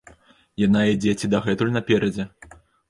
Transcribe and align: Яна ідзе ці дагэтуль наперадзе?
Яна 0.61 0.81
ідзе 0.93 1.13
ці 1.21 1.31
дагэтуль 1.37 1.75
наперадзе? 1.79 2.31